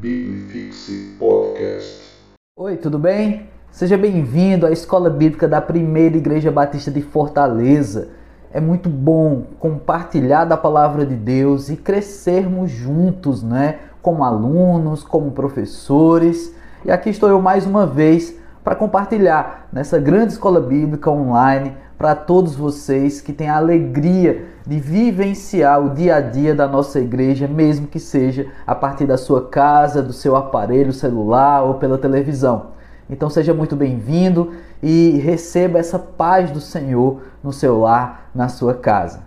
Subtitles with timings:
[0.00, 2.22] Biblifixe Podcast.
[2.56, 3.48] Oi, tudo bem?
[3.68, 8.10] Seja bem-vindo à Escola Bíblica da Primeira Igreja Batista de Fortaleza.
[8.52, 13.80] É muito bom compartilhar da palavra de Deus e crescermos juntos, né?
[14.00, 16.54] Como alunos, como professores.
[16.84, 22.14] E aqui estou eu mais uma vez para compartilhar nessa grande escola bíblica online para
[22.14, 27.48] todos vocês que têm a alegria de vivenciar o dia a dia da nossa igreja,
[27.48, 32.78] mesmo que seja a partir da sua casa, do seu aparelho celular ou pela televisão.
[33.10, 38.74] Então seja muito bem-vindo e receba essa paz do Senhor no seu lar, na sua
[38.74, 39.26] casa.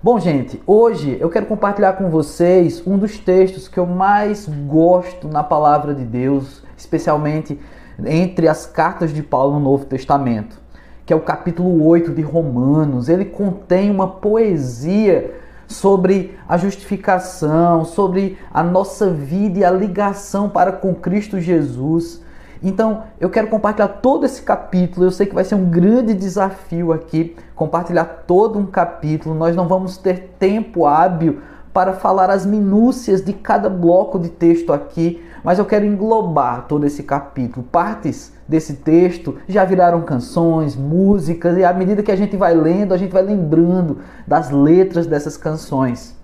[0.00, 5.26] Bom, gente, hoje eu quero compartilhar com vocês um dos textos que eu mais gosto
[5.26, 7.58] na palavra de Deus, especialmente
[8.06, 10.60] entre as cartas de Paulo no Novo Testamento,
[11.04, 13.08] que é o capítulo 8 de Romanos.
[13.08, 15.34] Ele contém uma poesia
[15.66, 22.22] sobre a justificação, sobre a nossa vida e a ligação para com Cristo Jesus.
[22.62, 25.06] Então, eu quero compartilhar todo esse capítulo.
[25.06, 29.34] Eu sei que vai ser um grande desafio aqui compartilhar todo um capítulo.
[29.34, 31.40] Nós não vamos ter tempo hábil
[31.72, 36.86] para falar as minúcias de cada bloco de texto aqui, mas eu quero englobar todo
[36.86, 37.66] esse capítulo.
[37.70, 42.94] Partes desse texto já viraram canções, músicas, e à medida que a gente vai lendo,
[42.94, 46.16] a gente vai lembrando das letras dessas canções.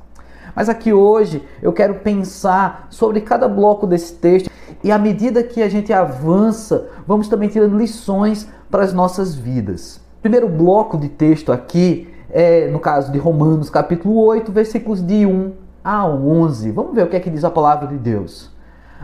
[0.55, 4.48] Mas aqui hoje eu quero pensar sobre cada bloco desse texto
[4.83, 9.97] e à medida que a gente avança, vamos também tirando lições para as nossas vidas.
[10.19, 15.25] O primeiro bloco de texto aqui é, no caso de Romanos, capítulo 8, versículos de
[15.25, 15.53] 1
[15.84, 16.71] a 11.
[16.73, 18.53] Vamos ver o que é que diz a palavra de Deus.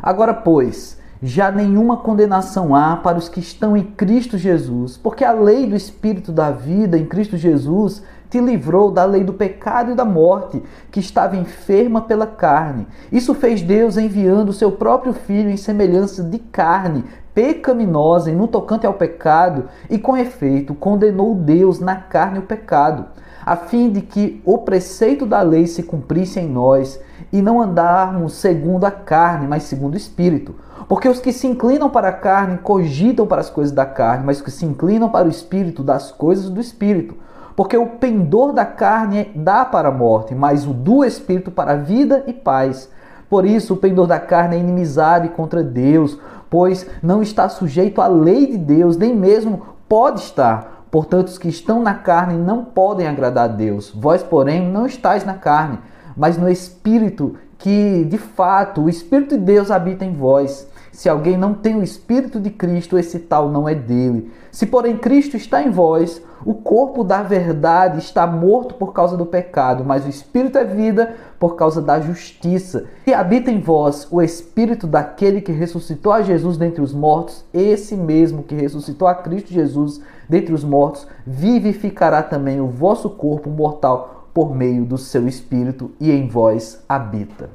[0.03, 5.33] Agora, pois, já nenhuma condenação há para os que estão em Cristo Jesus, porque a
[5.33, 9.95] lei do Espírito da vida em Cristo Jesus te livrou da lei do pecado e
[9.95, 12.87] da morte, que estava enferma pela carne.
[13.11, 18.49] Isso fez Deus enviando o seu próprio Filho em semelhança de carne, pecaminosa e no
[18.49, 23.07] tocante ao pecado, e com efeito condenou Deus na carne o pecado,
[23.45, 27.01] a fim de que o preceito da lei se cumprisse em nós
[27.33, 30.55] e não andarmos segundo a carne, mas segundo o Espírito.
[30.89, 34.39] Porque os que se inclinam para a carne cogitam para as coisas da carne, mas
[34.39, 37.15] os que se inclinam para o Espírito, das coisas do Espírito.
[37.55, 41.77] Porque o pendor da carne dá para a morte, mas o do Espírito para a
[41.77, 42.91] vida e paz.
[43.29, 48.09] Por isso, o pendor da carne é inimizade contra Deus, pois não está sujeito à
[48.09, 53.07] lei de Deus, nem mesmo pode estar Portanto, os que estão na carne não podem
[53.07, 53.93] agradar a Deus.
[53.95, 55.79] Vós, porém, não estáis na carne,
[56.21, 60.69] mas no Espírito, que de fato o Espírito de Deus habita em vós.
[60.93, 64.31] Se alguém não tem o Espírito de Cristo, esse tal não é dele.
[64.53, 69.25] Se, porém, Cristo está em vós, o corpo da verdade está morto por causa do
[69.25, 72.85] pecado, mas o Espírito é vida por causa da justiça.
[73.07, 77.97] Se habita em vós o Espírito daquele que ressuscitou a Jesus dentre os mortos, esse
[77.97, 84.20] mesmo que ressuscitou a Cristo Jesus dentre os mortos, vivificará também o vosso corpo mortal
[84.33, 87.51] por meio do seu Espírito e em vós habita.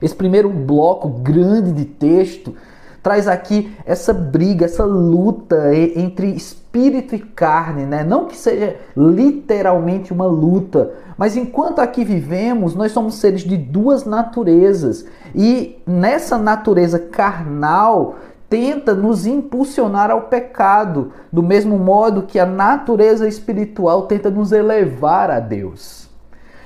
[0.00, 2.54] Esse primeiro bloco grande de texto
[3.02, 8.04] traz aqui essa briga, essa luta entre espírito e carne, né?
[8.04, 14.04] Não que seja literalmente uma luta, mas enquanto aqui vivemos, nós somos seres de duas
[14.04, 18.16] naturezas e nessa natureza carnal
[18.50, 25.30] tenta nos impulsionar ao pecado, do mesmo modo que a natureza espiritual tenta nos elevar
[25.30, 26.10] a Deus.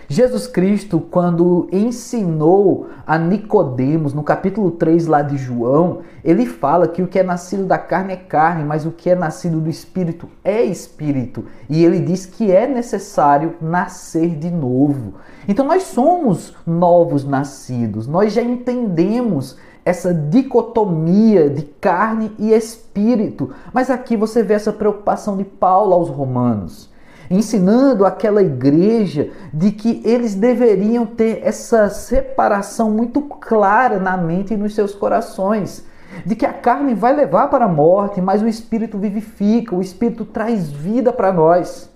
[0.09, 7.03] Jesus Cristo, quando ensinou a Nicodemos, no capítulo 3 lá de João, ele fala que
[7.03, 10.29] o que é nascido da carne é carne, mas o que é nascido do espírito
[10.43, 11.47] é espírito.
[11.69, 15.15] E ele diz que é necessário nascer de novo.
[15.49, 18.07] Então nós somos novos nascidos.
[18.07, 23.53] Nós já entendemos essa dicotomia de carne e espírito.
[23.73, 26.93] Mas aqui você vê essa preocupação de Paulo aos romanos
[27.31, 34.57] ensinando aquela igreja de que eles deveriam ter essa separação muito clara na mente e
[34.57, 35.85] nos seus corações.
[36.25, 40.25] De que a carne vai levar para a morte, mas o espírito vivifica, o espírito
[40.25, 41.91] traz vida para nós.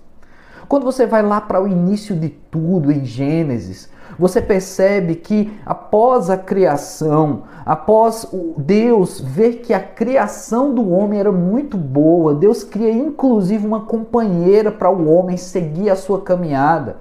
[0.67, 3.89] Quando você vai lá para o início de tudo, em Gênesis,
[4.19, 8.27] você percebe que após a criação, após
[8.57, 14.71] Deus ver que a criação do homem era muito boa, Deus cria inclusive uma companheira
[14.71, 16.97] para o homem seguir a sua caminhada.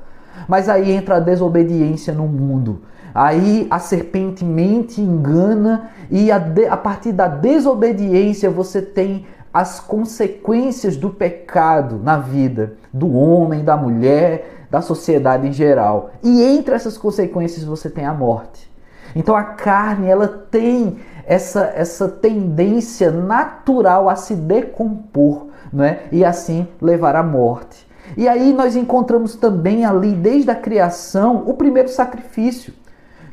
[0.46, 2.82] Mas aí entra a desobediência no mundo.
[3.12, 9.80] Aí a serpente mente, engana, e a, de, a partir da desobediência você tem as
[9.80, 16.10] consequências do pecado na vida do homem, da mulher, da sociedade em geral.
[16.22, 18.70] E entre essas consequências você tem a morte.
[19.16, 26.00] Então a carne ela tem essa, essa tendência natural a se decompor né?
[26.12, 27.86] e assim levar à morte.
[28.16, 32.72] E aí nós encontramos também ali, desde a criação, o primeiro sacrifício,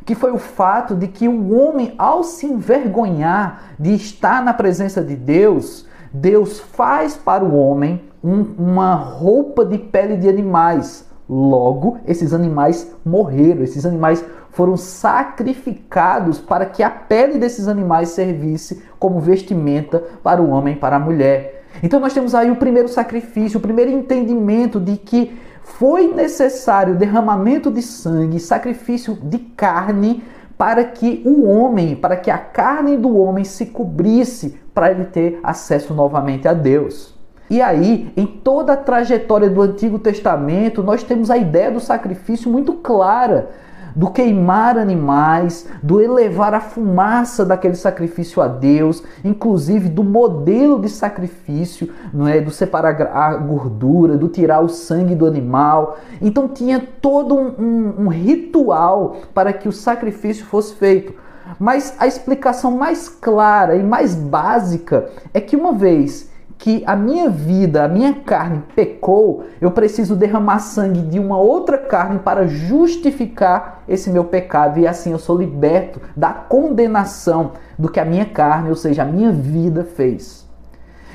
[0.06, 5.02] que foi o fato de que o homem, ao se envergonhar de estar na presença
[5.02, 5.88] de Deus,
[6.22, 11.06] Deus faz para o homem um, uma roupa de pele de animais.
[11.28, 18.84] Logo, esses animais morreram, esses animais foram sacrificados para que a pele desses animais servisse
[18.98, 21.64] como vestimenta para o homem e para a mulher.
[21.84, 27.70] Então nós temos aí o primeiro sacrifício, o primeiro entendimento de que foi necessário derramamento
[27.70, 30.24] de sangue, sacrifício de carne
[30.58, 35.40] para que o homem, para que a carne do homem se cobrisse para ele ter
[35.42, 37.16] acesso novamente a Deus.
[37.50, 42.52] E aí, em toda a trajetória do Antigo Testamento, nós temos a ideia do sacrifício
[42.52, 43.50] muito clara
[43.96, 50.90] do queimar animais, do elevar a fumaça daquele sacrifício a Deus, inclusive do modelo de
[50.90, 55.98] sacrifício, não é, do separar a gordura, do tirar o sangue do animal.
[56.22, 61.14] Então tinha todo um, um, um ritual para que o sacrifício fosse feito.
[61.60, 67.30] Mas a explicação mais clara e mais básica é que uma vez que a minha
[67.30, 73.84] vida, a minha carne pecou, eu preciso derramar sangue de uma outra carne para justificar
[73.88, 78.70] esse meu pecado e assim eu sou liberto da condenação do que a minha carne,
[78.70, 80.46] ou seja, a minha vida fez.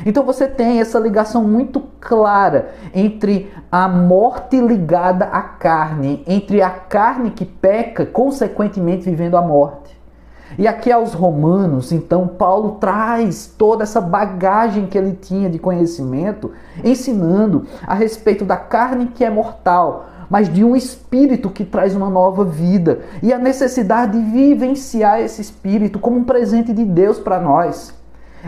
[0.04, 6.70] Então você tem essa ligação muito clara entre a morte ligada à carne, entre a
[6.70, 9.99] carne que peca, consequentemente vivendo a morte.
[10.58, 16.50] E aqui aos Romanos, então, Paulo traz toda essa bagagem que ele tinha de conhecimento,
[16.82, 22.10] ensinando a respeito da carne que é mortal, mas de um espírito que traz uma
[22.10, 27.40] nova vida e a necessidade de vivenciar esse espírito como um presente de Deus para
[27.40, 27.92] nós.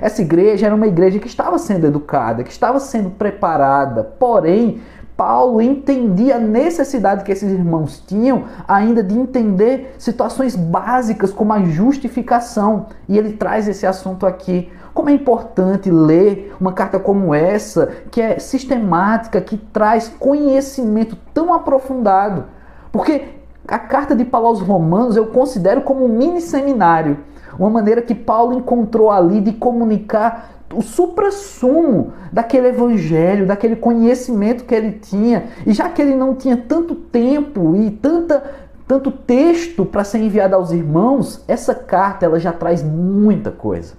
[0.01, 4.81] Essa igreja era uma igreja que estava sendo educada, que estava sendo preparada, porém
[5.17, 11.63] Paulo entendia a necessidade que esses irmãos tinham ainda de entender situações básicas como a
[11.63, 12.87] justificação.
[13.09, 14.71] E ele traz esse assunto aqui.
[14.95, 21.53] Como é importante ler uma carta como essa, que é sistemática, que traz conhecimento tão
[21.53, 22.45] aprofundado.
[22.91, 23.25] Porque
[23.67, 27.19] a carta de Paulo aos Romanos eu considero como um mini seminário.
[27.59, 34.75] Uma maneira que Paulo encontrou ali de comunicar o supra-sumo daquele evangelho, daquele conhecimento que
[34.75, 35.45] ele tinha.
[35.67, 38.43] E já que ele não tinha tanto tempo e tanta,
[38.87, 43.95] tanto texto para ser enviado aos irmãos, essa carta ela já traz muita coisa.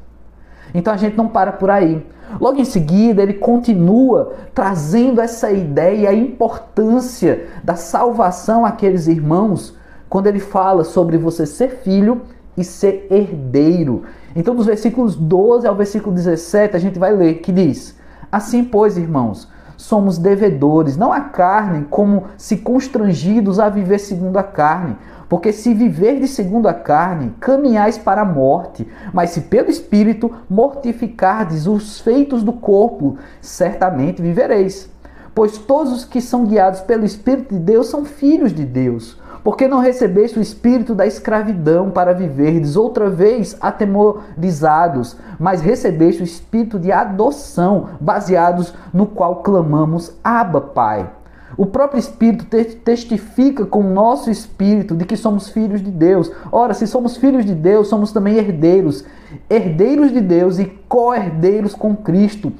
[0.73, 2.05] Então a gente não para por aí.
[2.39, 9.77] Logo em seguida, ele continua trazendo essa ideia e a importância da salvação àqueles irmãos,
[10.09, 12.21] quando ele fala sobre você ser filho
[12.57, 14.03] e ser herdeiro.
[14.35, 17.97] Então, dos versículos 12 ao versículo 17, a gente vai ler que diz:
[18.31, 19.47] Assim, pois, irmãos,
[19.77, 24.95] somos devedores, não a carne, como se constrangidos a viver segundo a carne.
[25.27, 30.31] Porque se viver de segundo a carne, caminhais para a morte, mas se pelo Espírito
[30.49, 34.92] mortificardes os feitos do corpo, certamente vivereis.
[35.35, 39.17] Pois todos os que são guiados pelo Espírito de Deus são filhos de Deus.
[39.43, 46.23] Porque não recebeste o espírito da escravidão para viverdes outra vez atemorizados, mas recebeste o
[46.23, 51.09] espírito de adoção, baseados no qual clamamos Abba, Pai.
[51.55, 52.45] O próprio Espírito
[52.83, 56.31] testifica com o nosso espírito de que somos filhos de Deus.
[56.51, 59.05] Ora, se somos filhos de Deus, somos também herdeiros,
[59.49, 62.51] herdeiros de Deus e co-herdeiros com Cristo.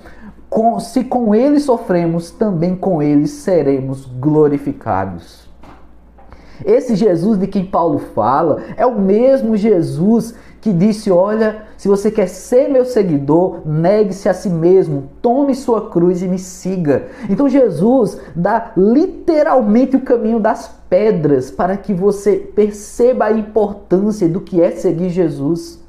[0.54, 5.50] Com, se com Ele sofremos, também com Ele seremos glorificados.
[6.64, 12.12] Esse Jesus de quem Paulo fala é o mesmo Jesus que disse: Olha, se você
[12.12, 17.08] quer ser meu seguidor, negue-se a si mesmo, tome sua cruz e me siga.
[17.28, 24.40] Então Jesus dá literalmente o caminho das pedras para que você perceba a importância do
[24.40, 25.83] que é seguir Jesus.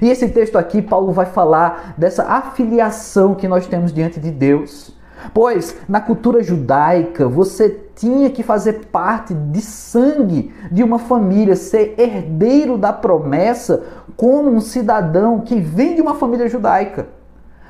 [0.00, 4.94] E esse texto aqui, Paulo vai falar dessa afiliação que nós temos diante de Deus.
[5.32, 11.94] Pois na cultura judaica você tinha que fazer parte de sangue de uma família, ser
[11.98, 13.82] herdeiro da promessa
[14.16, 17.15] como um cidadão que vem de uma família judaica.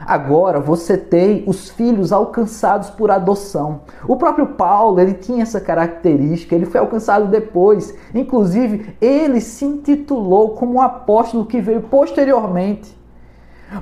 [0.00, 3.81] Agora você tem os filhos alcançados por adoção.
[4.07, 7.95] O próprio Paulo, ele tinha essa característica, ele foi alcançado depois.
[8.15, 12.97] Inclusive, ele se intitulou como um apóstolo que veio posteriormente.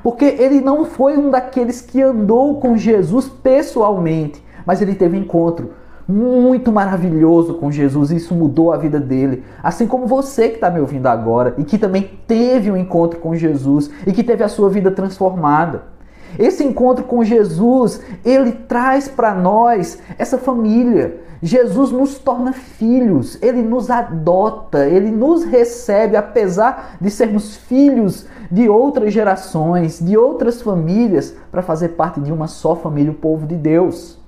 [0.03, 5.73] Porque ele não foi um daqueles que andou com Jesus pessoalmente, mas ele teve encontro
[6.07, 9.43] muito maravilhoso com Jesus e isso mudou a vida dele.
[9.63, 13.35] Assim como você que está me ouvindo agora e que também teve um encontro com
[13.35, 15.94] Jesus e que teve a sua vida transformada.
[16.39, 21.21] Esse encontro com Jesus, ele traz para nós essa família.
[21.43, 28.69] Jesus nos torna filhos, ele nos adota, ele nos recebe, apesar de sermos filhos de
[28.69, 33.57] outras gerações, de outras famílias, para fazer parte de uma só família, o povo de
[33.57, 34.19] Deus.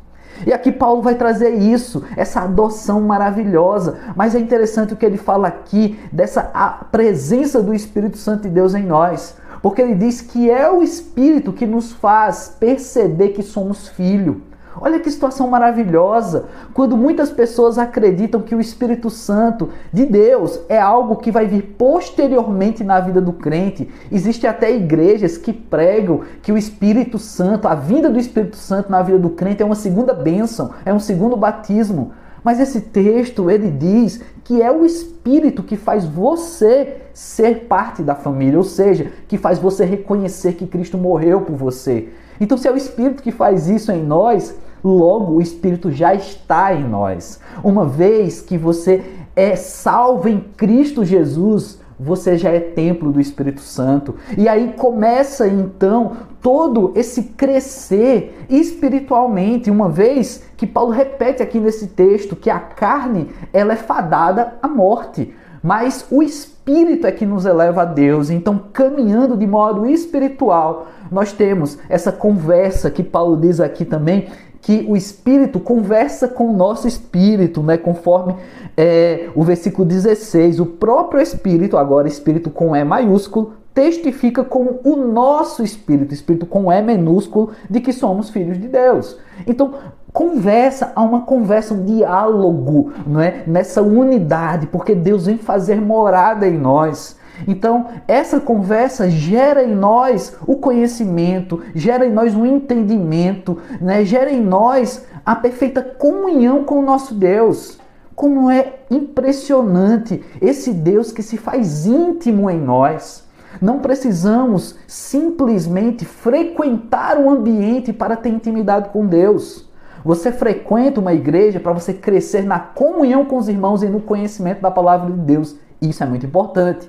[0.45, 3.97] E aqui Paulo vai trazer isso, essa adoção maravilhosa.
[4.15, 6.43] Mas é interessante o que ele fala aqui dessa
[6.91, 9.37] presença do Espírito Santo de Deus em nós.
[9.67, 14.43] Porque ele diz que é o Espírito que nos faz perceber que somos filho.
[14.81, 20.79] Olha que situação maravilhosa, quando muitas pessoas acreditam que o Espírito Santo de Deus é
[20.79, 23.91] algo que vai vir posteriormente na vida do crente.
[24.13, 29.03] Existem até igrejas que pregam que o Espírito Santo, a vinda do Espírito Santo na
[29.03, 32.13] vida do crente é uma segunda bênção, é um segundo batismo.
[32.47, 38.15] Mas esse texto ele diz que é o Espírito que faz você ser parte da
[38.15, 42.09] família, ou seja, que faz você reconhecer que Cristo morreu por você.
[42.41, 46.73] Então, se é o Espírito que faz isso em nós, logo o Espírito já está
[46.73, 47.41] em nós.
[47.65, 49.03] Uma vez que você
[49.35, 54.15] é salvo em Cristo Jesus, você já é templo do Espírito Santo.
[54.37, 56.13] E aí começa então
[56.43, 63.31] todo esse crescer espiritualmente, uma vez que Paulo repete aqui nesse texto que a carne
[63.53, 68.31] ela é fadada à morte, mas o espírito é que nos eleva a Deus.
[68.31, 74.29] Então, caminhando de modo espiritual, nós temos essa conversa que Paulo diz aqui também
[74.67, 77.77] que o Espírito conversa com o nosso espírito, né?
[77.77, 78.35] conforme
[78.77, 80.59] é, o versículo 16.
[80.59, 86.73] O próprio Espírito, agora Espírito com E maiúsculo, testifica com o nosso espírito, espírito com
[86.73, 89.17] E minúsculo, de que somos filhos de Deus.
[89.47, 89.75] Então,
[90.13, 93.45] conversa, há uma conversa, um diálogo não é?
[93.47, 97.16] nessa unidade, porque Deus vem fazer morada em nós.
[97.47, 104.05] Então, essa conversa gera em nós o conhecimento, gera em nós o entendimento, né?
[104.05, 107.79] gera em nós a perfeita comunhão com o nosso Deus.
[108.15, 113.27] Como é impressionante esse Deus que se faz íntimo em nós.
[113.61, 119.67] Não precisamos simplesmente frequentar um ambiente para ter intimidade com Deus.
[120.05, 124.63] Você frequenta uma igreja para você crescer na comunhão com os irmãos e no conhecimento
[124.63, 125.57] da palavra de Deus.
[125.81, 126.89] Isso é muito importante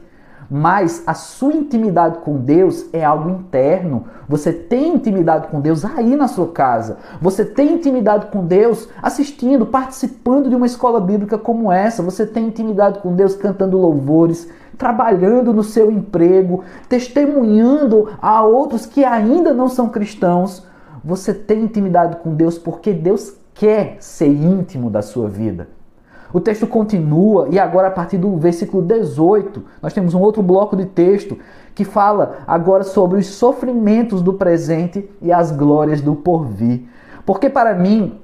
[0.49, 4.05] mas a sua intimidade com Deus é algo interno.
[4.27, 6.97] Você tem intimidade com Deus aí na sua casa.
[7.21, 12.01] Você tem intimidade com Deus assistindo, participando de uma escola bíblica como essa.
[12.03, 19.03] Você tem intimidade com Deus cantando louvores, trabalhando no seu emprego, testemunhando a outros que
[19.03, 20.65] ainda não são cristãos.
[21.03, 25.76] Você tem intimidade com Deus porque Deus quer ser íntimo da sua vida.
[26.33, 30.75] O texto continua e agora a partir do versículo 18, nós temos um outro bloco
[30.75, 31.37] de texto
[31.73, 36.83] que fala agora sobre os sofrimentos do presente e as glórias do porvir.
[37.25, 38.19] Porque para mim,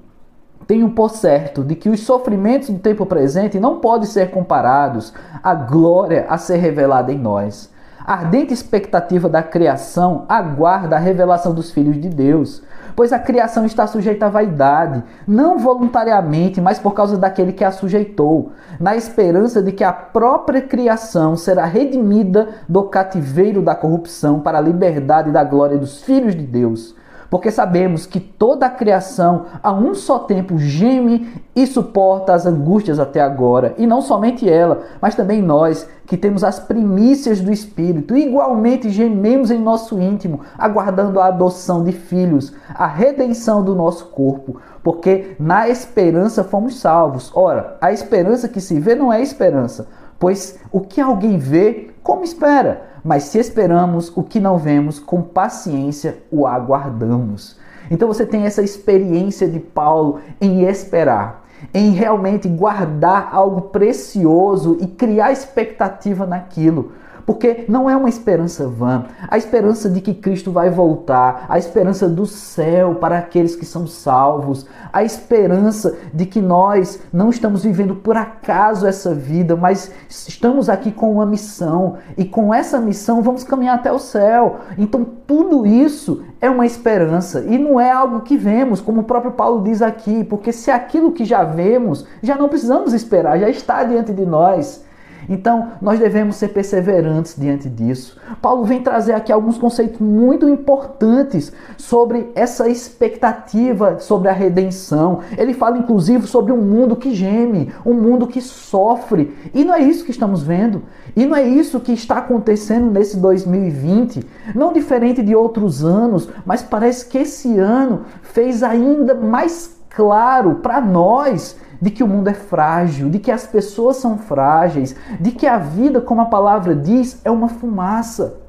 [0.67, 5.53] tenho por certo de que os sofrimentos do tempo presente não podem ser comparados à
[5.53, 7.72] glória a ser revelada em nós.
[8.05, 12.61] Ardente expectativa da criação aguarda a revelação dos filhos de Deus
[12.95, 17.71] pois a criação está sujeita à vaidade, não voluntariamente, mas por causa daquele que a
[17.71, 24.57] sujeitou, na esperança de que a própria criação será redimida do cativeiro da corrupção para
[24.57, 26.95] a liberdade da glória dos filhos de Deus
[27.33, 32.99] porque sabemos que toda a criação a um só tempo geme e suporta as angústias
[32.99, 38.15] até agora, e não somente ela, mas também nós, que temos as primícias do Espírito,
[38.15, 44.61] igualmente gememos em nosso íntimo, aguardando a adoção de filhos, a redenção do nosso corpo,
[44.83, 47.31] porque na esperança fomos salvos.
[47.33, 49.87] Ora, a esperança que se vê não é esperança,
[50.19, 52.83] pois o que alguém vê, como espera?
[53.03, 57.57] Mas se esperamos o que não vemos, com paciência o aguardamos.
[57.89, 64.87] Então você tem essa experiência de Paulo em esperar, em realmente guardar algo precioso e
[64.87, 66.91] criar expectativa naquilo.
[67.25, 69.05] Porque não é uma esperança vã.
[69.27, 73.87] A esperança de que Cristo vai voltar, a esperança do céu para aqueles que são
[73.87, 80.69] salvos, a esperança de que nós não estamos vivendo por acaso essa vida, mas estamos
[80.69, 84.57] aqui com uma missão e com essa missão vamos caminhar até o céu.
[84.77, 89.31] Então tudo isso é uma esperança e não é algo que vemos, como o próprio
[89.31, 93.83] Paulo diz aqui, porque se aquilo que já vemos, já não precisamos esperar, já está
[93.83, 94.83] diante de nós.
[95.29, 98.17] Então, nós devemos ser perseverantes diante disso.
[98.41, 105.19] Paulo vem trazer aqui alguns conceitos muito importantes sobre essa expectativa sobre a redenção.
[105.37, 109.35] Ele fala inclusive sobre um mundo que geme, um mundo que sofre.
[109.53, 110.83] E não é isso que estamos vendo.
[111.15, 114.25] E não é isso que está acontecendo nesse 2020.
[114.55, 120.81] Não diferente de outros anos, mas parece que esse ano fez ainda mais claro para
[120.81, 125.45] nós de que o mundo é frágil, de que as pessoas são frágeis, de que
[125.45, 128.39] a vida, como a palavra diz, é uma fumaça.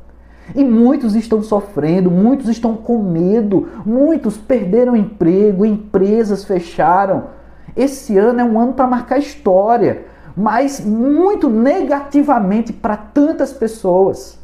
[0.54, 7.24] E muitos estão sofrendo, muitos estão com medo, muitos perderam emprego, empresas fecharam.
[7.74, 10.04] Esse ano é um ano para marcar história,
[10.36, 14.38] mas muito negativamente para tantas pessoas.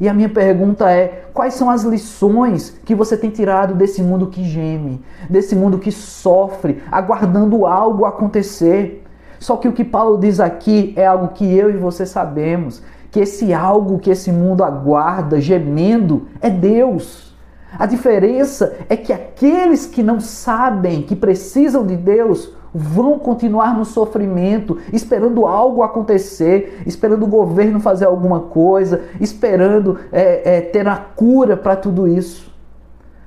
[0.00, 4.28] E a minha pergunta é: quais são as lições que você tem tirado desse mundo
[4.28, 9.04] que geme, desse mundo que sofre, aguardando algo acontecer?
[9.38, 13.20] Só que o que Paulo diz aqui é algo que eu e você sabemos: que
[13.20, 17.30] esse algo que esse mundo aguarda, gemendo, é Deus.
[17.78, 23.84] A diferença é que aqueles que não sabem, que precisam de Deus, vão continuar no
[23.84, 30.96] sofrimento, esperando algo acontecer, esperando o governo fazer alguma coisa, esperando é, é, ter a
[30.96, 32.50] cura para tudo isso.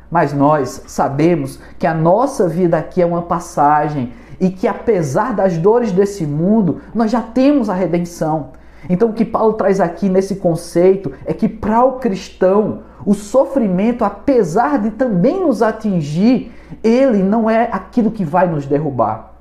[0.09, 5.57] Mas nós sabemos que a nossa vida aqui é uma passagem e que apesar das
[5.57, 8.51] dores desse mundo, nós já temos a redenção.
[8.89, 14.03] Então o que Paulo traz aqui nesse conceito é que para o cristão, o sofrimento,
[14.03, 16.51] apesar de também nos atingir,
[16.83, 19.32] ele não é aquilo que vai nos derrubar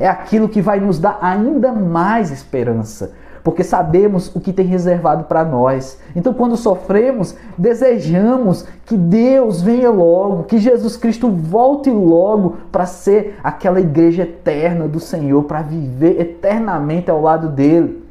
[0.00, 3.12] é aquilo que vai nos dar ainda mais esperança,
[3.44, 6.00] porque sabemos o que tem reservado para nós.
[6.16, 13.38] Então, quando sofremos, desejamos que Deus venha logo, que Jesus Cristo volte logo para ser
[13.44, 18.02] aquela igreja eterna do Senhor, para viver eternamente ao lado dele.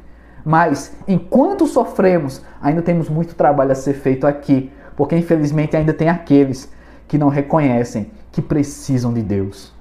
[0.44, 6.08] Mas, enquanto sofremos, ainda temos muito trabalho a ser feito aqui, porque infelizmente ainda tem
[6.08, 6.70] aqueles
[7.08, 9.79] que não reconhecem que precisam de Deus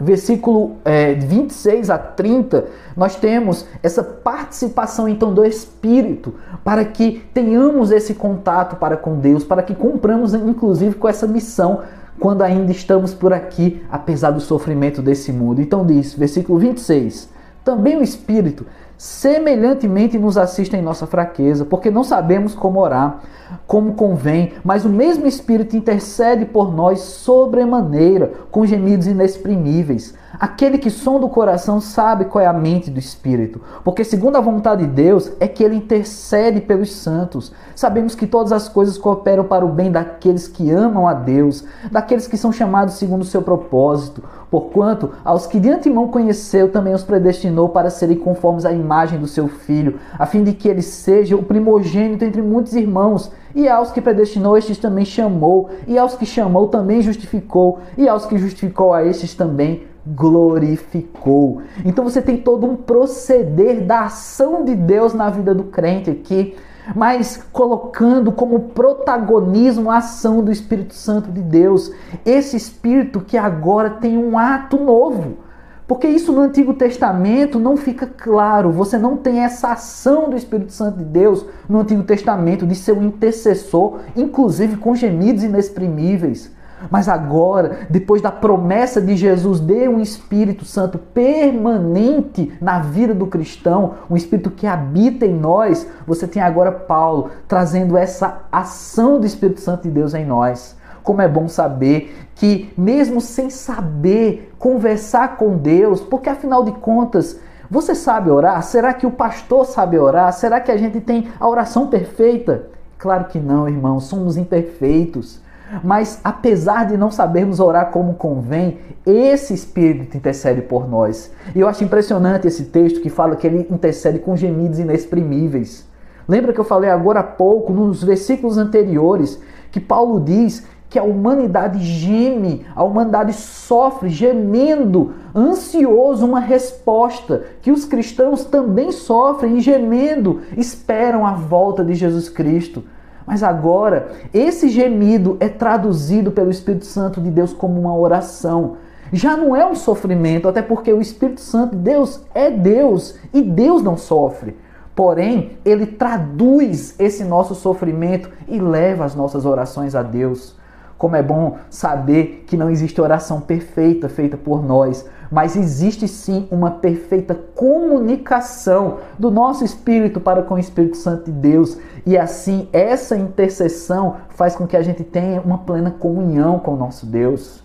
[0.00, 7.90] versículo é, 26 a 30, nós temos essa participação então do Espírito para que tenhamos
[7.90, 11.82] esse contato para com Deus, para que cumpramos inclusive com essa missão
[12.18, 15.60] quando ainda estamos por aqui, apesar do sofrimento desse mundo.
[15.60, 17.28] Então diz, versículo 26,
[17.64, 18.66] também o Espírito
[18.98, 23.20] semelhantemente nos assiste em nossa fraqueza, porque não sabemos como orar,
[23.64, 30.14] como convém, mas o mesmo Espírito intercede por nós sobremaneira, com gemidos inexprimíveis.
[30.38, 34.40] Aquele que sonda o coração sabe qual é a mente do Espírito, porque segundo a
[34.40, 37.52] vontade de Deus é que ele intercede pelos santos.
[37.74, 42.26] Sabemos que todas as coisas cooperam para o bem daqueles que amam a Deus, daqueles
[42.26, 44.22] que são chamados segundo o seu propósito.
[44.50, 49.26] Porquanto, aos que de antemão conheceu, também os predestinou para serem conformes à imagem do
[49.26, 53.30] seu Filho, a fim de que ele seja o primogênito entre muitos irmãos.
[53.54, 58.26] E aos que predestinou, estes também chamou, e aos que chamou, também justificou, e aos
[58.26, 61.62] que justificou, a estes também glorificou.
[61.84, 66.56] Então você tem todo um proceder da ação de Deus na vida do crente aqui
[66.94, 71.92] mas colocando como protagonismo a ação do Espírito Santo de Deus.
[72.24, 75.48] Esse Espírito que agora tem um ato novo.
[75.86, 78.70] Porque isso no Antigo Testamento não fica claro.
[78.70, 82.92] Você não tem essa ação do Espírito Santo de Deus no Antigo Testamento de ser
[82.92, 86.52] um intercessor, inclusive com gemidos inexprimíveis.
[86.90, 93.26] Mas agora, depois da promessa de Jesus de um Espírito Santo permanente na vida do
[93.26, 99.26] cristão, um Espírito que habita em nós, você tem agora Paulo trazendo essa ação do
[99.26, 100.76] Espírito Santo de Deus em nós.
[101.02, 107.40] Como é bom saber que, mesmo sem saber conversar com Deus, porque afinal de contas,
[107.70, 108.62] você sabe orar?
[108.62, 110.32] Será que o pastor sabe orar?
[110.32, 112.66] Será que a gente tem a oração perfeita?
[112.98, 115.40] Claro que não, irmão, somos imperfeitos.
[115.82, 121.32] Mas apesar de não sabermos orar como convém, esse Espírito intercede por nós.
[121.54, 125.86] E eu acho impressionante esse texto que fala que ele intercede com gemidos inexprimíveis.
[126.26, 131.02] Lembra que eu falei agora há pouco, nos versículos anteriores, que Paulo diz que a
[131.02, 139.60] humanidade geme, a humanidade sofre, gemendo, ansioso uma resposta, que os cristãos também sofrem e
[139.60, 142.84] gemendo esperam a volta de Jesus Cristo.
[143.28, 148.78] Mas agora, esse gemido é traduzido pelo Espírito Santo de Deus como uma oração.
[149.12, 153.42] Já não é um sofrimento, até porque o Espírito Santo de Deus é Deus e
[153.42, 154.56] Deus não sofre.
[154.96, 160.56] Porém, ele traduz esse nosso sofrimento e leva as nossas orações a Deus.
[160.98, 166.48] Como é bom saber que não existe oração perfeita feita por nós, mas existe sim
[166.50, 171.78] uma perfeita comunicação do nosso espírito para com o Espírito Santo de Deus.
[172.04, 176.76] E assim, essa intercessão faz com que a gente tenha uma plena comunhão com o
[176.76, 177.62] nosso Deus.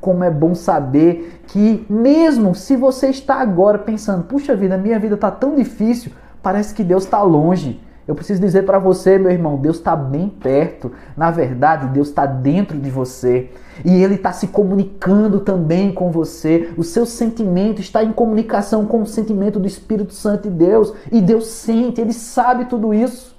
[0.00, 5.16] Como é bom saber que, mesmo se você está agora pensando, puxa vida, minha vida
[5.16, 7.80] está tão difícil, parece que Deus está longe.
[8.08, 10.90] Eu preciso dizer para você, meu irmão, Deus está bem perto.
[11.14, 13.50] Na verdade, Deus está dentro de você.
[13.84, 16.70] E Ele está se comunicando também com você.
[16.78, 20.94] O seu sentimento está em comunicação com o sentimento do Espírito Santo de Deus.
[21.12, 23.36] E Deus sente, Ele sabe tudo isso.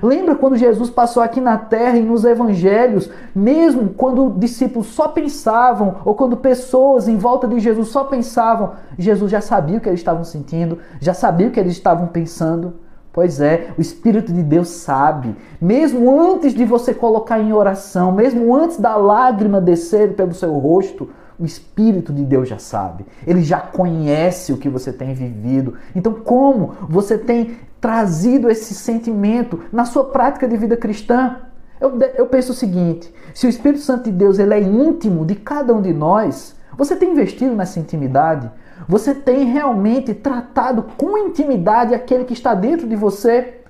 [0.00, 5.96] Lembra quando Jesus passou aqui na terra e nos evangelhos, mesmo quando discípulos só pensavam,
[6.04, 10.00] ou quando pessoas em volta de Jesus só pensavam, Jesus já sabia o que eles
[10.00, 12.85] estavam sentindo, já sabia o que eles estavam pensando.
[13.16, 15.34] Pois é, o Espírito de Deus sabe.
[15.58, 21.08] Mesmo antes de você colocar em oração, mesmo antes da lágrima descer pelo seu rosto,
[21.40, 23.06] o Espírito de Deus já sabe.
[23.26, 25.78] Ele já conhece o que você tem vivido.
[25.94, 31.38] Então, como você tem trazido esse sentimento na sua prática de vida cristã?
[31.80, 35.36] Eu, eu penso o seguinte: se o Espírito Santo de Deus ele é íntimo de
[35.36, 38.50] cada um de nós, você tem investido nessa intimidade?
[38.88, 43.62] Você tem realmente tratado com intimidade aquele que está dentro de você?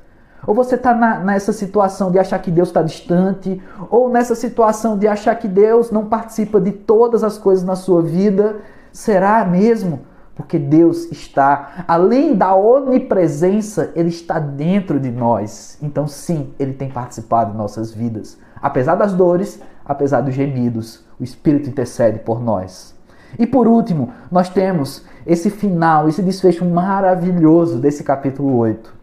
[0.46, 3.60] Ou você está nessa situação de achar que Deus está distante?
[3.90, 8.02] Ou nessa situação de achar que Deus não participa de todas as coisas na sua
[8.02, 8.56] vida?
[8.92, 10.00] Será mesmo?
[10.34, 15.78] Porque Deus está, além da onipresença, Ele está dentro de nós.
[15.82, 18.38] Então, sim, Ele tem participado de nossas vidas.
[18.60, 22.95] Apesar das dores, apesar dos gemidos, o Espírito intercede por nós.
[23.38, 28.94] E por último, nós temos esse final, esse desfecho maravilhoso desse capítulo 8,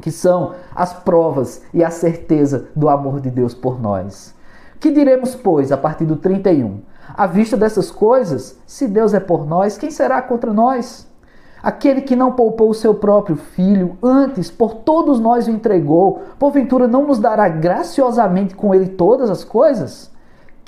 [0.00, 4.34] que são as provas e a certeza do amor de Deus por nós.
[4.78, 6.80] Que diremos, pois, a partir do 31?
[7.14, 11.06] À vista dessas coisas, se Deus é por nós, quem será contra nós?
[11.62, 16.88] Aquele que não poupou o seu próprio filho, antes por todos nós o entregou, porventura
[16.88, 20.09] não nos dará graciosamente com ele todas as coisas?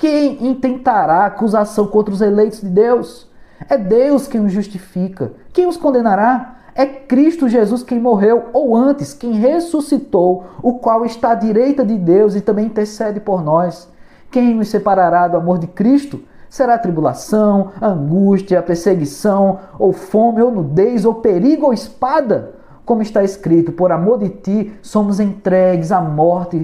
[0.03, 3.25] Quem intentará acusação contra os eleitos de Deus?
[3.69, 5.31] É Deus quem os justifica.
[5.53, 6.57] Quem os condenará?
[6.75, 11.97] É Cristo Jesus quem morreu, ou antes, quem ressuscitou, o qual está à direita de
[11.97, 13.89] Deus e também intercede por nós.
[14.29, 16.19] Quem nos separará do amor de Cristo?
[16.49, 22.55] Será tribulação, angústia, perseguição, ou fome, ou nudez, ou perigo, ou espada?
[22.85, 26.57] Como está escrito, por amor de ti somos entregues à morte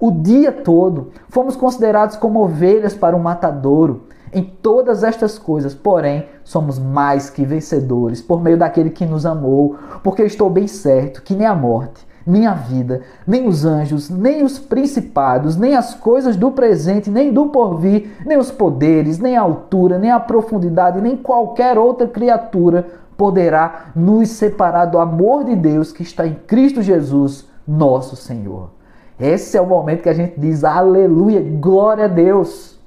[0.00, 1.08] o dia todo.
[1.28, 4.04] Fomos considerados como ovelhas para o matadouro.
[4.32, 9.76] Em todas estas coisas, porém, somos mais que vencedores por meio daquele que nos amou,
[10.02, 14.44] porque estou bem certo que nem a morte, nem a vida, nem os anjos, nem
[14.44, 19.40] os principados, nem as coisas do presente, nem do porvir, nem os poderes, nem a
[19.40, 25.90] altura, nem a profundidade, nem qualquer outra criatura poderá nos separar do amor de Deus
[25.90, 28.77] que está em Cristo Jesus, nosso Senhor.
[29.20, 32.78] Esse é o momento que a gente diz aleluia, glória a Deus.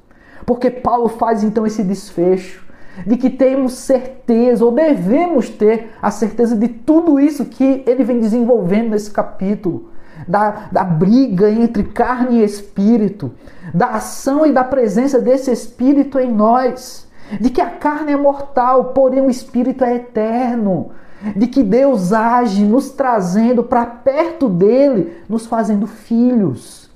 [0.46, 2.66] Porque Paulo faz então esse desfecho
[3.06, 8.20] de que temos certeza, ou devemos ter a certeza de tudo isso que ele vem
[8.20, 9.90] desenvolvendo nesse capítulo.
[10.28, 13.32] Da, da briga entre carne e espírito,
[13.74, 18.86] da ação e da presença desse espírito em nós, de que a carne é mortal,
[18.94, 20.92] porém o espírito é eterno,
[21.36, 26.90] de que Deus age nos trazendo para perto dele, nos fazendo filhos.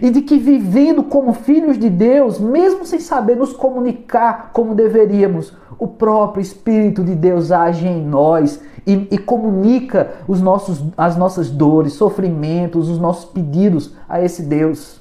[0.00, 5.52] E de que vivendo como filhos de Deus, mesmo sem saber nos comunicar como deveríamos,
[5.78, 11.50] o próprio Espírito de Deus age em nós e, e comunica os nossos, as nossas
[11.50, 15.00] dores, sofrimentos, os nossos pedidos a esse Deus.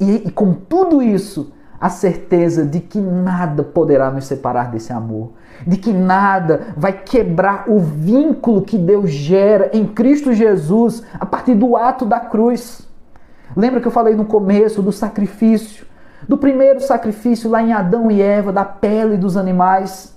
[0.00, 5.32] E, e com tudo isso, a certeza de que nada poderá nos separar desse amor,
[5.66, 11.54] de que nada vai quebrar o vínculo que Deus gera em Cristo Jesus a partir
[11.54, 12.88] do ato da cruz.
[13.56, 15.86] Lembra que eu falei no começo do sacrifício,
[16.28, 20.14] do primeiro sacrifício lá em Adão e Eva, da pele dos animais?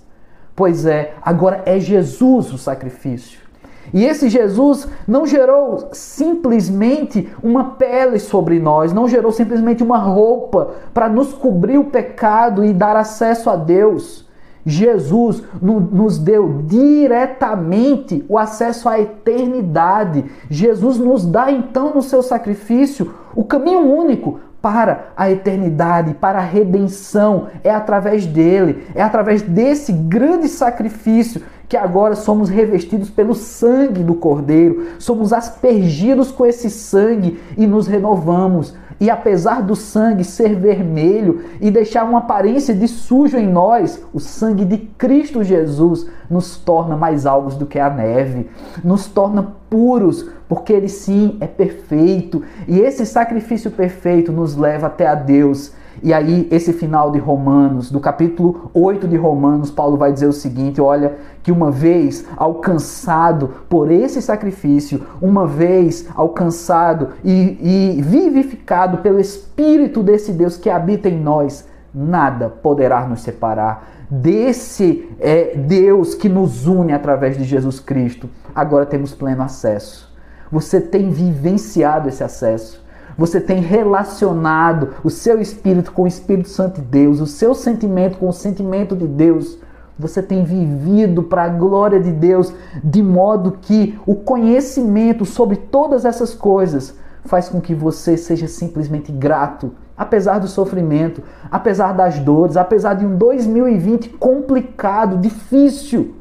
[0.55, 3.46] Pois é, agora é Jesus o sacrifício.
[3.93, 10.71] E esse Jesus não gerou simplesmente uma pele sobre nós, não gerou simplesmente uma roupa
[10.93, 14.27] para nos cobrir o pecado e dar acesso a Deus.
[14.67, 20.25] Jesus nos deu diretamente o acesso à eternidade.
[20.49, 26.43] Jesus nos dá então no seu sacrifício o caminho único para a eternidade, para a
[26.43, 27.47] redenção.
[27.63, 34.15] É através dele, é através desse grande sacrifício que agora somos revestidos pelo sangue do
[34.15, 38.73] Cordeiro, somos aspergidos com esse sangue e nos renovamos.
[38.99, 44.19] E apesar do sangue ser vermelho e deixar uma aparência de sujo em nós, o
[44.19, 48.49] sangue de Cristo Jesus nos torna mais alvos do que a neve,
[48.83, 52.41] nos torna puros, porque ele sim é perfeito.
[52.67, 57.89] E esse sacrifício perfeito nos leva até a Deus e aí, esse final de Romanos,
[57.89, 63.49] do capítulo 8 de Romanos, Paulo vai dizer o seguinte: olha, que uma vez alcançado
[63.69, 71.09] por esse sacrifício, uma vez alcançado e, e vivificado pelo Espírito desse Deus que habita
[71.09, 77.79] em nós, nada poderá nos separar desse é, Deus que nos une através de Jesus
[77.79, 78.29] Cristo.
[78.55, 80.07] Agora temos pleno acesso.
[80.51, 82.85] Você tem vivenciado esse acesso.
[83.17, 88.19] Você tem relacionado o seu espírito com o Espírito Santo de Deus, o seu sentimento
[88.19, 89.57] com o sentimento de Deus.
[89.97, 92.53] Você tem vivido para a glória de Deus,
[92.83, 99.11] de modo que o conhecimento sobre todas essas coisas faz com que você seja simplesmente
[99.11, 106.13] grato, apesar do sofrimento, apesar das dores, apesar de um 2020 complicado, difícil.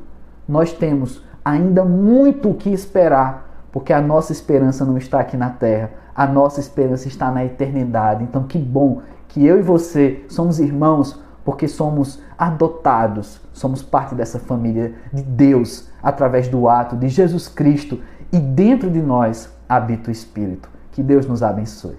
[0.49, 5.51] Nós temos ainda muito o que esperar, porque a nossa esperança não está aqui na
[5.51, 8.25] terra, a nossa esperança está na eternidade.
[8.25, 14.41] Então, que bom que eu e você somos irmãos porque somos adotados, somos parte dessa
[14.41, 18.01] família de Deus através do ato de Jesus Cristo
[18.33, 20.69] e dentro de nós habita o Espírito.
[20.91, 21.97] Que Deus nos abençoe.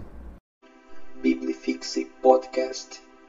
[1.22, 3.07] Biblifixe Podcast